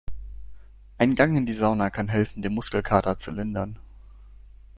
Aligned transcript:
Ein 0.97 1.13
Gang 1.13 1.37
in 1.37 1.45
die 1.45 1.53
Sauna 1.53 1.91
kann 1.91 2.07
helfen, 2.07 2.41
den 2.41 2.55
Muskelkater 2.55 3.19
zu 3.19 3.29
lindern. 3.29 3.77